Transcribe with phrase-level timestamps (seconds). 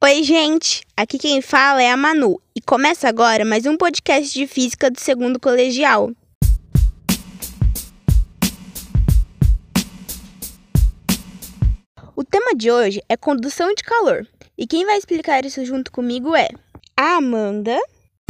[0.00, 0.82] Oi, gente!
[0.96, 5.00] Aqui quem fala é a Manu e começa agora mais um podcast de física do
[5.00, 6.12] segundo colegial.
[12.14, 14.24] O tema de hoje é condução de calor
[14.56, 16.48] e quem vai explicar isso junto comigo é
[16.96, 17.76] a Amanda.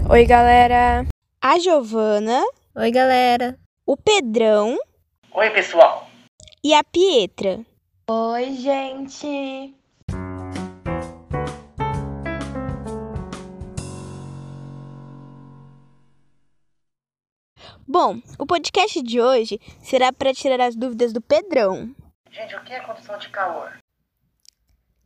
[0.09, 1.07] Oi, galera!
[1.39, 2.43] A Giovana.
[2.77, 3.59] Oi, galera!
[3.85, 4.79] O Pedrão.
[5.35, 6.09] Oi, pessoal!
[6.65, 7.61] E a Pietra.
[8.09, 9.75] Oi, gente!
[17.87, 21.95] Bom, o podcast de hoje será para tirar as dúvidas do Pedrão.
[22.31, 23.79] Gente, o que é condução de calor?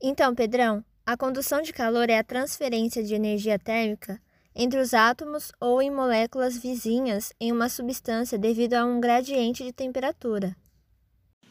[0.03, 4.21] Então, Pedrão, a condução de calor é a transferência de energia térmica
[4.55, 9.73] entre os átomos ou em moléculas vizinhas em uma substância devido a um gradiente de
[9.73, 10.55] temperatura.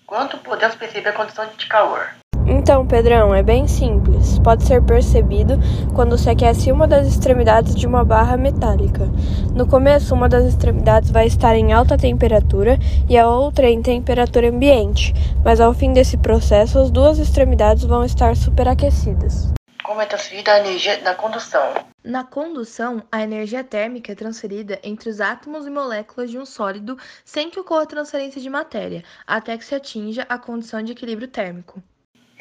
[0.05, 2.20] Quanto podemos perceber a condução de calor?
[2.47, 4.39] Então, Pedrão, é bem simples.
[4.39, 5.59] Pode ser percebido
[5.93, 9.09] quando se aquece uma das extremidades de uma barra metálica.
[9.55, 14.49] No começo, uma das extremidades vai estar em alta temperatura e a outra em temperatura
[14.49, 19.51] ambiente, mas ao fim desse processo, as duas extremidades vão estar superaquecidas.
[19.83, 21.73] Como é transferida a energia na condução?
[22.03, 26.97] Na condução, a energia térmica é transferida entre os átomos e moléculas de um sólido
[27.23, 31.81] sem que ocorra transferência de matéria, até que se atinja a condição de equilíbrio térmico.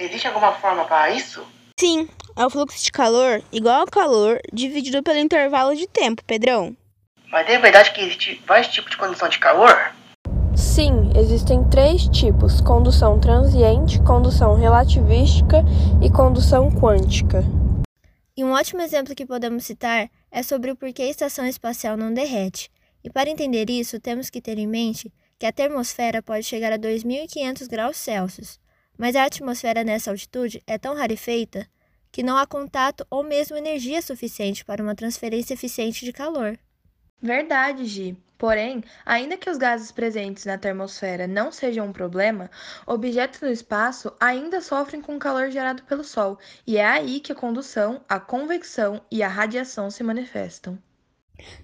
[0.01, 1.47] Existe alguma forma para isso?
[1.79, 6.75] Sim, é o fluxo de calor igual ao calor dividido pelo intervalo de tempo, Pedrão.
[7.31, 9.95] Mas é verdade que existe vários tipos de condução de calor?
[10.56, 15.62] Sim, existem três tipos: condução transiente, condução relativística
[16.03, 17.45] e condução quântica.
[18.34, 22.15] E um ótimo exemplo que podemos citar é sobre o porquê a estação espacial não
[22.15, 22.71] derrete.
[23.05, 26.78] E para entender isso, temos que ter em mente que a termosfera pode chegar a
[26.78, 28.59] 2.500 graus Celsius,
[29.01, 31.67] mas a atmosfera nessa altitude é tão rarefeita
[32.12, 36.59] que não há contato ou mesmo energia suficiente para uma transferência eficiente de calor.
[37.19, 38.15] Verdade, Gi.
[38.37, 42.50] Porém, ainda que os gases presentes na termosfera não sejam um problema,
[42.87, 47.33] objetos no espaço ainda sofrem com o calor gerado pelo Sol, e é aí que
[47.33, 50.78] a condução, a convecção e a radiação se manifestam.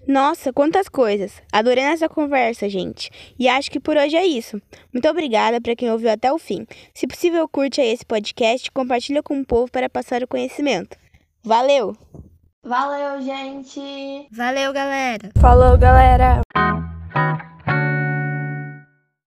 [0.07, 1.43] Nossa, quantas coisas!
[1.53, 3.11] Adorei essa conversa, gente.
[3.39, 4.61] E acho que por hoje é isso.
[4.93, 6.67] Muito obrigada para quem ouviu até o fim.
[6.95, 10.97] Se possível, curte aí esse podcast e compartilha com o povo para passar o conhecimento.
[11.45, 11.97] Valeu!
[12.65, 14.27] Valeu, gente!
[14.33, 15.31] Valeu, galera!
[15.41, 16.43] Falou, galera!